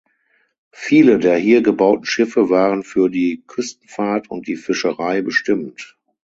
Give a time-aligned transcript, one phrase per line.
[0.71, 5.95] Viele der hier gebauten Schiffe waren für die Küstenfahrt und die Fischerei bestimmt.